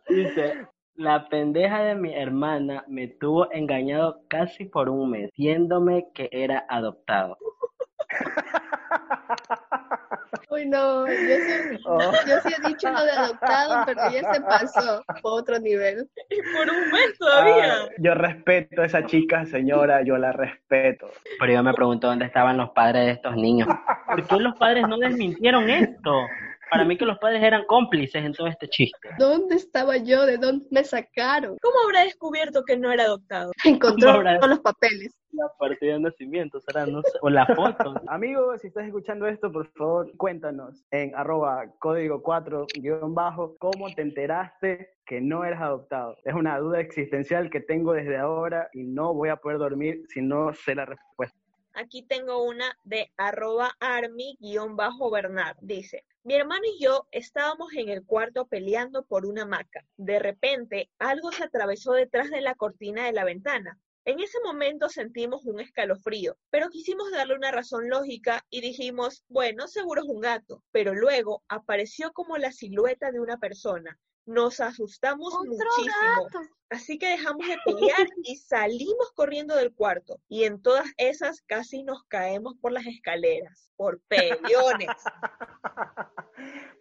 [0.08, 6.28] Dice, la pendeja de mi hermana me tuvo engañado casi por un mes, diciéndome que
[6.32, 7.36] era adoptado.
[10.50, 12.00] Uy, no, yo sí, Oh.
[12.26, 16.08] yo sí he dicho lo de adoptado, pero ya se pasó a otro nivel.
[16.28, 17.82] Y por un mes todavía.
[17.82, 21.08] Ay, yo respeto a esa chica, señora, yo la respeto.
[21.38, 23.68] Pero yo me pregunto dónde estaban los padres de estos niños.
[24.06, 26.12] ¿Por qué los padres no desmintieron esto?
[26.70, 29.08] Para mí que los padres eran cómplices en todo este chiste.
[29.18, 30.24] ¿Dónde estaba yo?
[30.24, 31.56] ¿De dónde me sacaron?
[31.60, 33.50] ¿Cómo habrá descubierto que no era adoptado?
[33.64, 35.16] Encontró habrá- todos los papeles.
[35.32, 37.94] La partida de nacimiento será, no sé, o la foto.
[38.08, 43.88] Amigo, si estás escuchando esto, por favor, cuéntanos en arroba código 4 guion bajo cómo
[43.94, 46.16] te enteraste que no eras adoptado.
[46.24, 50.20] Es una duda existencial que tengo desde ahora y no voy a poder dormir si
[50.20, 51.38] no sé la respuesta.
[51.74, 55.56] Aquí tengo una de arroba army-bernard.
[55.60, 59.86] Dice, mi hermano y yo estábamos en el cuarto peleando por una hamaca.
[59.96, 63.78] De repente, algo se atravesó detrás de la cortina de la ventana.
[64.04, 69.68] En ese momento sentimos un escalofrío, pero quisimos darle una razón lógica y dijimos, bueno,
[69.68, 70.62] seguro es un gato.
[70.72, 73.98] Pero luego apareció como la silueta de una persona.
[74.26, 76.24] Nos asustamos muchísimo.
[76.32, 76.38] gato.
[76.70, 80.20] Así que dejamos de pelear y salimos corriendo del cuarto.
[80.28, 84.88] Y en todas esas casi nos caemos por las escaleras, por peleones.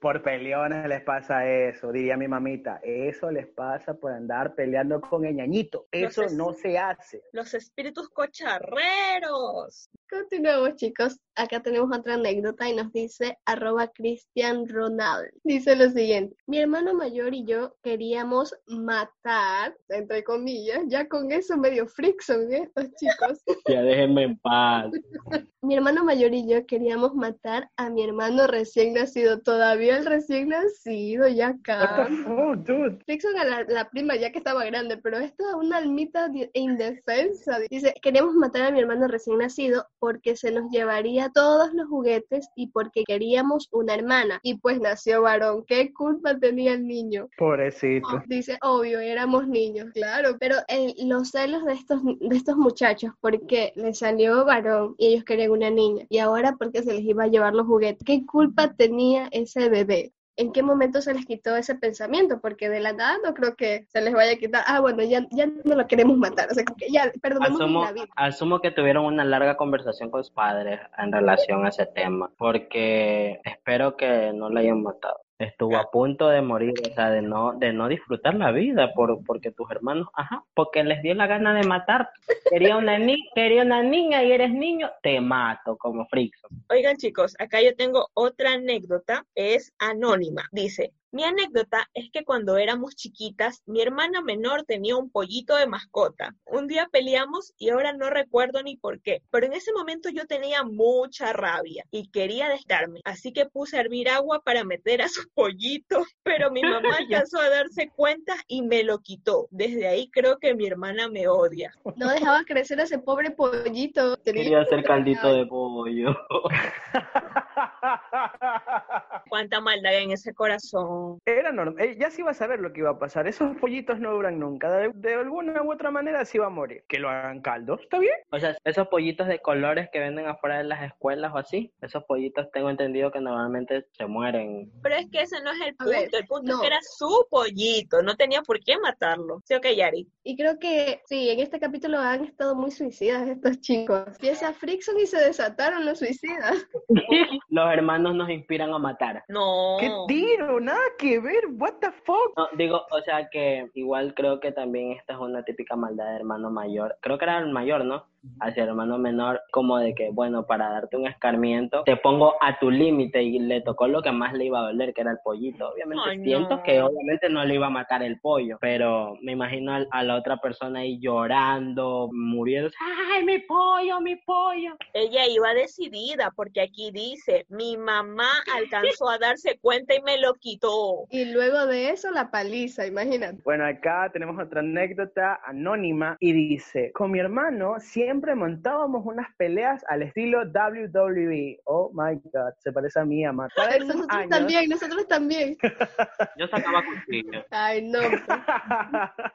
[0.02, 2.80] Por peleones les pasa eso, diría mi mamita.
[2.84, 5.88] Eso les pasa por andar peleando con el ñañito.
[5.92, 7.22] Eso no se hace.
[7.34, 9.90] Los espíritus cocharreros.
[10.10, 11.20] Continuamos, chicos.
[11.36, 15.30] Acá tenemos otra anécdota y nos dice arroba Cristian Ronald.
[15.44, 16.36] Dice lo siguiente.
[16.48, 22.52] Mi hermano mayor y yo queríamos matar, entre comillas, ya con eso medio freak son
[22.52, 23.42] estos chicos.
[23.68, 24.92] Ya déjenme en paz.
[25.62, 29.42] Mi hermano mayor y yo queríamos matar a mi hermano recién nacido.
[29.42, 32.08] Todavía el recién nacido, ya What the acá.
[32.24, 32.98] fuck, dude?
[33.06, 36.50] Frickson a la, la prima ya que estaba grande, pero esto es una almita di-
[36.54, 37.60] indefensa.
[37.70, 42.48] Dice, queremos matar a mi hermano recién nacido porque se nos llevaría todos los juguetes
[42.56, 44.40] y porque queríamos una hermana.
[44.44, 45.66] Y pues nació varón.
[45.68, 47.28] ¿Qué culpa tenía el niño?
[47.38, 48.24] Pobrecito.
[48.28, 53.74] Dice, obvio, éramos niños, claro, pero eh, los celos de estos, de estos muchachos, porque
[53.76, 57.28] les salió varón y ellos querían una niña, y ahora porque se les iba a
[57.28, 60.14] llevar los juguetes, ¿qué culpa tenía ese bebé?
[60.36, 62.40] ¿En qué momento se les quitó ese pensamiento?
[62.40, 65.28] Porque de la nada no creo que se les vaya a quitar, ah, bueno, ya,
[65.32, 68.06] ya no lo queremos matar, o sea, que ya, perdonemos Asumo, la vida.
[68.16, 73.42] asumo que tuvieron una larga conversación con sus padres en relación a ese tema, porque
[73.44, 75.20] espero que no la hayan matado.
[75.40, 79.24] Estuvo a punto de morir, o sea, de no, de no disfrutar la vida, por,
[79.24, 82.10] porque tus hermanos, ajá, porque les dio la gana de matar.
[82.50, 86.52] Quería una, ni quería una niña y eres niño, te mato como Frickson.
[86.70, 90.44] Oigan chicos, acá yo tengo otra anécdota, es anónima.
[90.52, 95.66] Dice, mi anécdota es que cuando éramos chiquitas, mi hermana menor tenía un pollito de
[95.66, 96.36] mascota.
[96.46, 100.26] Un día peleamos y ahora no recuerdo ni por qué, pero en ese momento yo
[100.28, 105.08] tenía mucha rabia y quería destarme, así que puse a hervir agua para meter a
[105.10, 109.48] su pollito, pero mi mamá alcanzó a darse cuenta y me lo quitó.
[109.52, 111.72] Desde ahí creo que mi hermana me odia.
[111.96, 114.16] No dejaba crecer a ese pobre pollito.
[114.18, 116.16] Tenía- Quería hacer caldito de pollo.
[119.30, 120.99] Cuánta maldad hay en ese corazón.
[121.26, 121.98] Era normal.
[121.98, 123.28] Ya se iba a saber lo que iba a pasar.
[123.28, 124.72] Esos pollitos no duran nunca.
[124.72, 126.84] De, de alguna u otra manera se iba a morir.
[126.88, 127.80] Que lo hagan caldo.
[127.82, 128.16] ¿Está bien?
[128.32, 132.04] O sea, esos pollitos de colores que venden afuera de las escuelas o así, esos
[132.06, 134.72] pollitos tengo entendido que normalmente se mueren.
[134.82, 135.92] Pero es que ese no es el punto.
[135.92, 136.56] ver, el punto no.
[136.56, 138.02] es que era su pollito.
[138.02, 139.42] No tenía por qué matarlo.
[139.46, 140.08] ¿Sí o qué, Yari?
[140.24, 144.04] Y creo que sí, en este capítulo han estado muy suicidas estos chicos.
[144.08, 146.68] Empieza Frickson y se desataron los suicidas.
[147.50, 149.24] Los hermanos nos inspiran a matar.
[149.28, 149.78] No.
[149.80, 150.60] ¿Qué tiro?
[150.60, 151.44] Nada que ver.
[151.58, 152.38] What the fuck?
[152.38, 156.16] No, digo, o sea que igual creo que también esta es una típica maldad de
[156.18, 156.98] hermano mayor.
[157.02, 158.06] Creo que era el mayor, ¿no?
[158.42, 162.60] Hacia el hermano menor, como de que, bueno, para darte un escarmiento, te pongo a
[162.60, 165.20] tu límite y le tocó lo que más le iba a doler, que era el
[165.24, 165.70] pollito.
[165.70, 166.64] Obviamente Ay, siento no.
[166.64, 170.16] que obviamente no le iba a matar el pollo, pero me imagino al- a, la
[170.18, 172.70] otra persona ahí llorando, muriendo,
[173.14, 174.76] ¡ay, mi pollo, mi pollo!
[174.94, 180.34] Ella iba decidida porque aquí dice, mi mamá alcanzó a darse cuenta y me lo
[180.34, 181.06] quitó.
[181.10, 183.42] Y luego de eso la paliza, imagínate.
[183.46, 189.84] Bueno, acá tenemos otra anécdota anónima y dice, con mi hermano siempre montábamos unas peleas
[189.90, 191.60] al estilo WWE.
[191.66, 193.50] Oh my God, se parece a mí, amar.
[193.56, 195.58] Para esos Nosotros años- también, nosotros también.
[196.38, 197.44] Yo sacaba cuchillo.
[197.52, 198.00] Ay, no.
[198.00, 198.22] pues.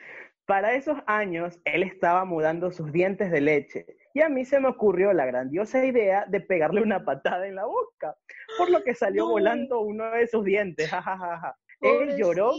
[0.46, 4.68] Para esos años, él estaba mudando sus dientes de leche y a mí se me
[4.68, 8.14] ocurrió la grandiosa idea de pegarle una patada en la boca,
[8.58, 9.30] por lo que salió No.
[9.30, 10.90] volando uno de sus dientes.
[11.80, 12.52] Él lloró.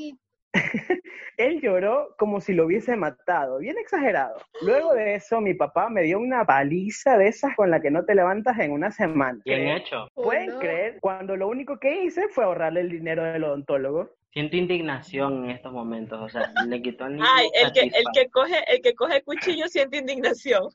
[1.37, 4.37] él lloró como si lo hubiese matado, bien exagerado.
[4.61, 8.05] Luego de eso, mi papá me dio una paliza de esas con la que no
[8.05, 9.41] te levantas en una semana.
[9.45, 10.07] Bien hecho.
[10.13, 10.59] Oh, ¿Pueden no.
[10.59, 14.09] creer cuando lo único que hice fue ahorrarle el dinero del odontólogo?
[14.31, 18.29] Siento indignación en estos momentos, o sea, le quitó niño Ay, el que, el que
[18.29, 20.67] coge, el que coge cuchillo siente indignación.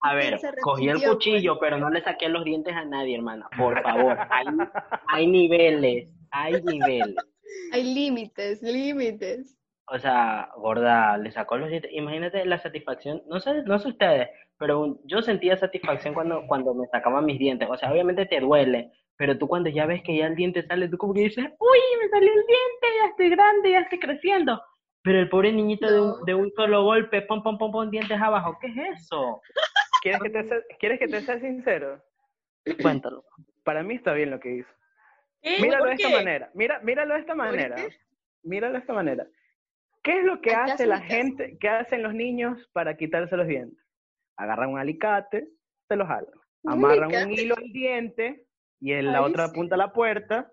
[0.00, 3.48] A ver, cogí el cuchillo, pero no le saqué los dientes a nadie, hermana.
[3.56, 4.46] Por favor, hay,
[5.08, 7.16] hay niveles, hay niveles.
[7.72, 9.58] Hay límites, límites.
[9.86, 11.90] O sea, gorda, le sacó los dientes.
[11.94, 16.86] Imagínate la satisfacción, no sé, no sé ustedes, pero yo sentía satisfacción cuando, cuando me
[16.88, 17.68] sacaban mis dientes.
[17.70, 20.88] O sea, obviamente te duele, pero tú cuando ya ves que ya el diente sale,
[20.88, 24.62] tú como que dices, uy, me salió el diente, ya estoy grande, ya estoy creciendo.
[25.02, 28.20] Pero el pobre niñito de, un, de un solo golpe, pom, pom, pom, pom, dientes
[28.20, 29.40] abajo, ¿qué es eso?
[30.02, 32.02] ¿Quieres que te sea, ¿quieres que te sea sincero?
[32.82, 33.24] Cuéntalo.
[33.64, 34.77] Para mí está bien lo que hizo.
[35.42, 35.60] ¿Qué?
[35.60, 36.50] Míralo ¿Por de esta manera.
[36.54, 37.76] Mira, míralo de esta manera.
[38.42, 39.26] Míralo de esta manera.
[40.02, 43.84] ¿Qué es lo que hace la gente, qué hacen los niños para quitarse los dientes?
[44.36, 45.48] Agarran un alicate,
[45.88, 46.32] se los jalan.
[46.64, 48.46] Amarran un hilo al diente
[48.80, 49.54] y en la Ay, otra sí.
[49.54, 50.50] punta la puerta,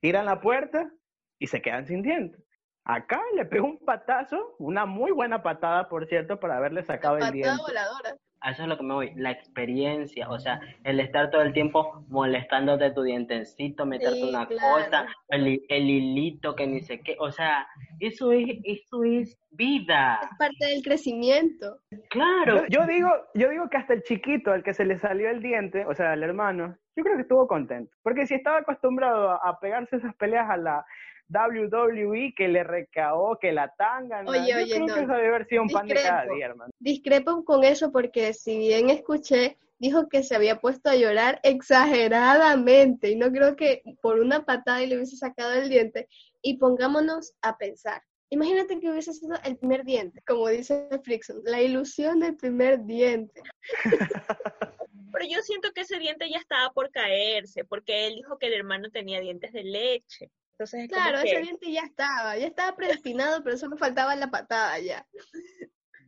[0.00, 0.90] tiran la puerta
[1.38, 2.42] y se quedan sin dientes.
[2.84, 7.32] Acá le pegó un patazo, una muy buena patada, por cierto, para haberle sacado el
[7.32, 7.50] diente.
[7.60, 8.16] voladora.
[8.40, 11.52] A eso es lo que me voy, la experiencia, o sea, el estar todo el
[11.52, 14.84] tiempo molestándote tu dientecito, meterte Sí, una claro.
[14.84, 17.66] cosa, el, el hilito que ni sé qué, o sea,
[17.98, 21.78] eso es, eso es vida, Es parte del crecimiento.
[22.10, 22.66] claro.
[22.68, 25.40] Yo, yo digo, yo digo que hasta el chiquito, al que se le salió el
[25.42, 27.90] diente, o sea, el hermano, yo creo que estuvo contento.
[28.02, 30.84] Porque si estaba acostumbrado a, a pegarse esas peleas a la
[31.28, 34.30] WWE, que le recaó, que la tanga, ¿no?
[34.30, 34.94] Oye, yo oye, creo no.
[34.94, 36.34] que eso debe haber sido un pan de cada Discrepo.
[36.36, 36.72] día, hermano.
[36.78, 43.10] Discrepo con eso porque si bien escuché, dijo que se había puesto a llorar exageradamente
[43.10, 46.08] y no creo que por una patada y le hubiese sacado el diente.
[46.42, 48.02] Y pongámonos a pensar.
[48.28, 53.40] Imagínate que hubiese sido el primer diente, como dice Frickson, la ilusión del primer diente.
[55.12, 58.54] Pero yo siento que ese diente ya estaba por caerse, porque él dijo que el
[58.54, 60.30] hermano tenía dientes de leche.
[60.58, 64.16] Entonces es como Claro, que- ese diente ya estaba, ya estaba predestinado, pero solo faltaba
[64.16, 65.06] la patada ya.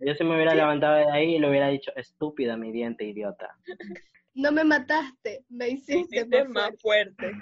[0.01, 3.55] Yo se me hubiera levantado de ahí y le hubiera dicho, estúpida mi diente, idiota.
[4.39, 7.33] No me mataste, me hiciste, hiciste más más fuerte.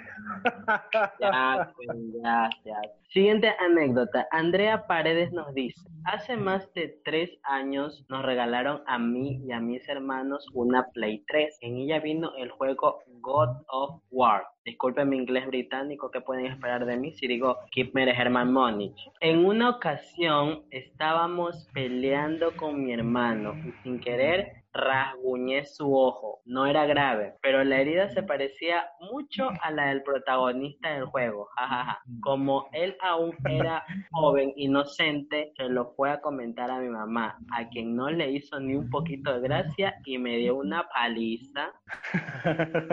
[1.75, 1.89] pues,
[2.23, 2.81] ya, ya.
[3.09, 4.27] Siguiente anécdota.
[4.31, 9.59] Andrea Paredes nos dice, hace más de tres años nos regalaron a mí y a
[9.59, 11.59] mis hermanos una Play 3.
[11.61, 14.47] En ella vino el juego God of War.
[14.65, 18.51] Disculpen mi inglés británico, ¿qué pueden esperar de mí si digo Keep me the Herman
[18.51, 18.97] Monich?
[19.21, 26.41] En una ocasión estábamos peleando con mi hermano y sin querer rasguñé su ojo.
[26.45, 31.49] No era grave, pero la herida se parecía mucho a la del protagonista del juego.
[31.57, 31.99] jajaja.
[32.21, 37.67] Como él aún era joven, inocente, se lo fue a comentar a mi mamá, a
[37.69, 41.71] quien no le hizo ni un poquito de gracia y me dio una paliza.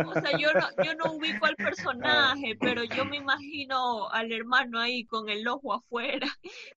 [0.06, 4.80] O sea, yo no, yo no ubico al personaje, pero yo me imagino al hermano
[4.80, 6.26] ahí con el ojo afuera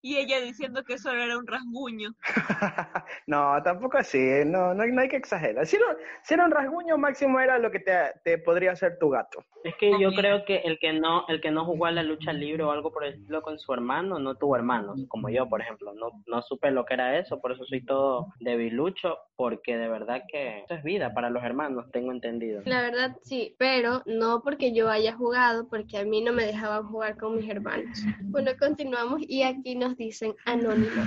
[0.02, 2.12] y ella diciendo que eso era un rasguño.
[3.28, 5.67] no, tampoco así, no, no, no hay que exagerar.
[5.67, 5.86] Si, no,
[6.23, 9.45] si era un rasguño, máximo era lo que te, te podría hacer tu gato.
[9.63, 12.31] Es que yo creo que el que no, el que no jugó a la lucha
[12.31, 15.62] libre o algo por el estilo con su hermano, no tuvo hermanos, como yo, por
[15.62, 15.93] ejemplo.
[15.93, 20.23] No, no supe lo que era eso, por eso soy todo debilucho, porque de verdad
[20.31, 22.62] que eso es vida para los hermanos, tengo entendido.
[22.65, 26.88] La verdad sí, pero no porque yo haya jugado, porque a mí no me dejaban
[26.88, 27.99] jugar con mis hermanos.
[28.21, 31.03] Bueno, continuamos y aquí nos dicen anónimo.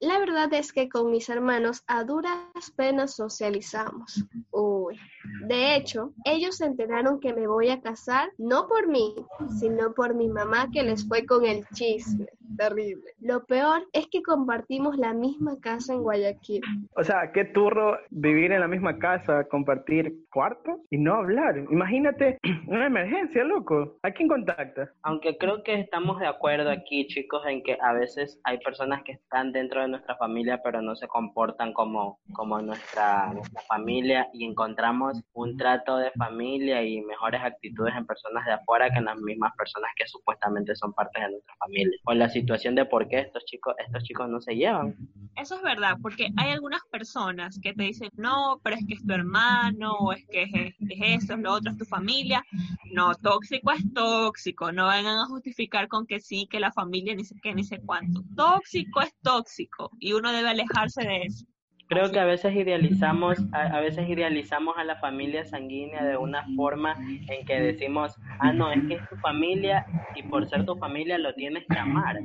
[0.00, 2.36] La verdad es que con mis hermanos a duras
[2.76, 4.24] penas socializamos.
[4.50, 4.98] Uy,
[5.46, 9.14] De hecho, ellos se enteraron que me voy a casar no por mí,
[9.60, 12.26] sino por mi mamá que les fue con el chisme.
[12.56, 13.02] Terrible.
[13.20, 16.62] Lo peor es que compartimos la misma casa en Guayaquil.
[16.96, 21.56] O sea, qué turro vivir en la misma casa, compartir cuarto y no hablar.
[21.70, 23.98] Imagínate una emergencia, loco.
[24.02, 24.90] ¿A quién contactas?
[25.02, 29.12] Aunque creo que estamos de acuerdo aquí, chicos, en que a veces hay personas que
[29.12, 34.44] están dentro de nuestra familia, pero no se comportan como, como nuestra, nuestra familia y
[34.44, 39.16] encontramos un trato de familia y mejores actitudes en personas de afuera que en las
[39.18, 41.98] mismas personas que supuestamente son partes de nuestra familia.
[42.06, 44.96] O la situación de por qué estos chicos, estos chicos no se llevan.
[45.36, 49.06] Eso es verdad, porque hay algunas personas que te dicen, no, pero es que es
[49.06, 52.44] tu hermano, o es que es, es eso, es lo otro, es tu familia.
[52.92, 57.24] No, tóxico es tóxico, no vengan a justificar con que sí, que la familia ni
[57.24, 58.22] sé qué, ni sé cuánto.
[58.36, 61.46] Tóxico es tóxico y uno debe alejarse de eso.
[61.92, 66.46] Creo que a veces idealizamos, a, a, veces idealizamos a la familia sanguínea de una
[66.56, 66.96] forma
[67.28, 71.18] en que decimos, ah, no, es que es tu familia y por ser tu familia
[71.18, 72.18] lo tienes que amar.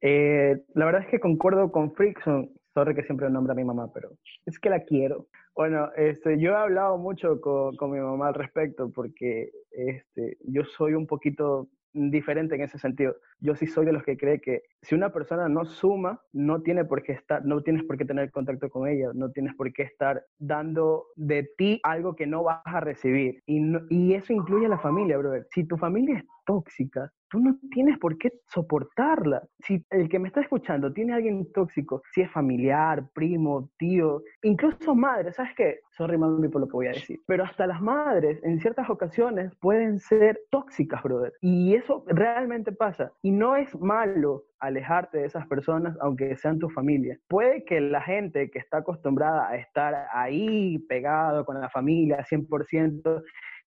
[0.00, 2.50] Eh, la verdad es que concuerdo con Frickson.
[2.72, 4.12] Sorry que siempre nombra a mi mamá, pero
[4.46, 5.26] es que la quiero.
[5.54, 10.64] Bueno, este, yo he hablado mucho con, con mi mamá al respecto porque este, yo
[10.64, 13.16] soy un poquito diferente en ese sentido.
[13.40, 16.84] Yo sí soy de los que cree que si una persona no suma, no tiene
[16.84, 19.82] por qué estar, no tienes por qué tener contacto con ella, no tienes por qué
[19.82, 23.42] estar dando de ti algo que no vas a recibir.
[23.46, 25.46] Y, no, y eso incluye a la familia, brother.
[25.50, 29.42] Si tu familia tóxica, tú no tienes por qué soportarla.
[29.60, 34.94] Si el que me está escuchando tiene alguien tóxico, si es familiar, primo, tío, incluso
[34.94, 35.80] madre, ¿sabes qué?
[35.92, 37.20] Sorry, mami, por lo que voy a decir.
[37.26, 41.32] Pero hasta las madres, en ciertas ocasiones, pueden ser tóxicas, brother.
[41.40, 43.12] Y eso realmente pasa.
[43.22, 47.18] Y no es malo alejarte de esas personas, aunque sean tu familia.
[47.28, 53.22] Puede que la gente que está acostumbrada a estar ahí pegado con la familia 100%,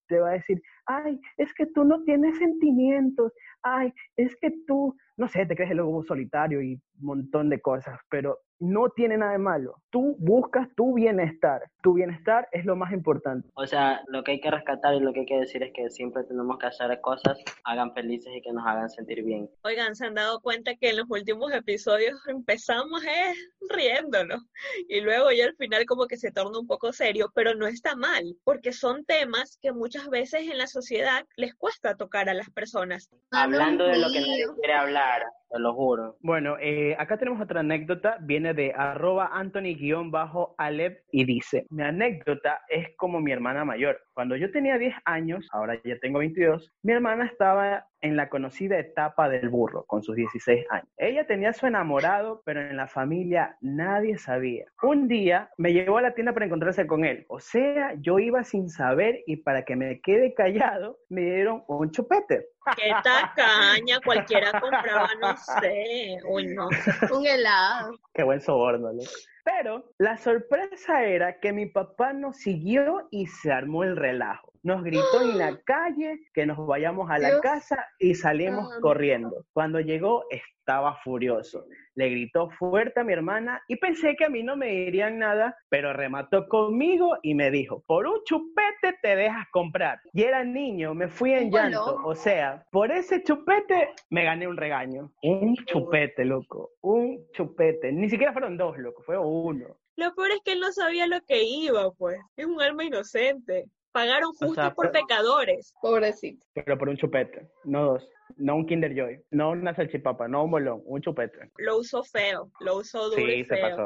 [0.08, 3.34] te va a decir, ay, es que tú no tienes sentimientos,
[3.64, 7.62] ay, es que tú, no sé, te crees el lobo solitario y un montón de
[7.62, 9.82] cosas, pero no tiene nada de malo.
[9.90, 11.62] Tú buscas tu bienestar.
[11.82, 13.50] Tu bienestar es lo más importante.
[13.56, 15.90] O sea, lo que hay que rescatar y lo que hay que decir es que
[15.90, 19.50] siempre tenemos que hacer cosas hagan felices y que nos hagan sentir bien.
[19.64, 23.34] Oigan, se han dado cuenta que en los últimos episodios empezamos eh,
[23.70, 24.42] riéndonos
[24.88, 27.96] y luego ya al final como que se torna un poco serio, pero no está
[27.96, 32.50] mal, porque son temas que muchas veces en la sociedad les cuesta tocar a las
[32.50, 33.10] personas.
[33.32, 35.05] Hablando de lo que nadie quiere hablar,
[35.50, 36.18] te lo juro.
[36.22, 42.96] Bueno, eh, acá tenemos otra anécdota, viene de arroba Anthony-Alep y dice, mi anécdota es
[42.98, 44.00] como mi hermana mayor.
[44.14, 48.78] Cuando yo tenía 10 años, ahora ya tengo 22, mi hermana estaba en la conocida
[48.78, 50.88] etapa del burro, con sus 16 años.
[50.98, 54.66] Ella tenía su enamorado, pero en la familia nadie sabía.
[54.82, 57.26] Un día me llevó a la tienda para encontrarse con él.
[57.30, 61.92] O sea, yo iba sin saber y para que me quede callado, me dieron un
[61.92, 62.48] chupete.
[62.76, 66.68] Qué tacaña, cualquiera compraba, no sé, uy, no.
[67.16, 68.00] Un helado.
[68.14, 69.02] Qué buen soborno, ¿no?
[69.46, 74.52] Pero la sorpresa era que mi papá nos siguió y se armó el relajo.
[74.64, 77.42] Nos gritó en la calle que nos vayamos a la Dios.
[77.42, 79.46] casa y salimos corriendo.
[79.54, 80.26] Cuando llegó
[80.66, 81.68] estaba furioso.
[81.94, 85.56] Le gritó fuerte a mi hermana y pensé que a mí no me dirían nada,
[85.70, 90.00] pero remató conmigo y me dijo, por un chupete te dejas comprar.
[90.12, 92.02] Y era niño, me fui en llanto.
[92.04, 95.12] O sea, por ese chupete me gané un regaño.
[95.22, 96.72] Un chupete, loco.
[96.82, 97.92] Un chupete.
[97.92, 99.04] Ni siquiera fueron dos, loco.
[99.04, 99.68] Fue uno.
[99.98, 102.18] Lo peor es que él no sabía lo que iba, pues.
[102.36, 103.66] Es un alma inocente.
[103.92, 105.74] Pagaron justo sea, por pero- pecadores.
[105.80, 106.44] Pobrecito.
[106.54, 108.10] Pero por un chupete, no dos.
[108.38, 111.52] No un Kinder Joy, no una salchipapa, no un bolón, un chupete.
[111.58, 113.70] Lo usó feo, lo usó duro y Sí, se feo.
[113.70, 113.84] pasó.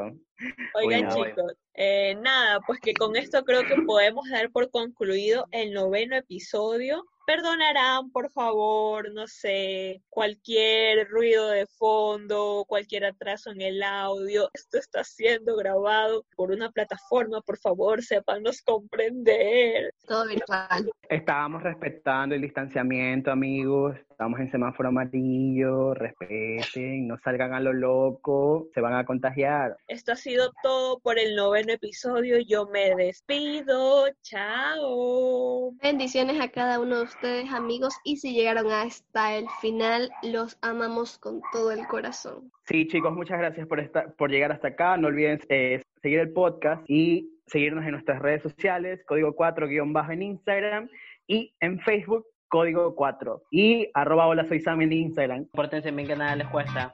[0.75, 4.69] Oigan, Uy, no, chicos, eh, nada, pues que con esto creo que podemos dar por
[4.71, 7.03] concluido el noveno episodio.
[7.27, 14.49] Perdonarán, por favor, no sé, cualquier ruido de fondo, cualquier atraso en el audio.
[14.53, 19.93] Esto está siendo grabado por una plataforma, por favor, sépanos comprender.
[20.07, 20.89] Todo virtual.
[21.07, 23.95] Estábamos respetando el distanciamiento, amigos.
[24.19, 25.93] Estamos en semáforo amarillo.
[25.93, 28.67] Respeten, no salgan a lo loco.
[28.73, 29.77] Se van a contagiar.
[29.87, 32.37] Esto ha sido todo por el noveno episodio.
[32.45, 34.07] Yo me despido.
[34.21, 35.71] Chao.
[35.81, 37.95] Bendiciones a cada uno de ustedes, amigos.
[38.03, 42.51] Y si llegaron hasta el final, los amamos con todo el corazón.
[42.65, 44.97] Sí, chicos, muchas gracias por, estar, por llegar hasta acá.
[44.97, 50.23] No olviden eh, seguir el podcast y seguirnos en nuestras redes sociales, código 4-bajo en
[50.23, 50.89] Instagram
[51.25, 53.43] y en Facebook, código 4.
[53.51, 55.45] Y arroba hola soy Sam en Instagram.
[55.53, 56.91] Pórtense bien que nada les cuesta.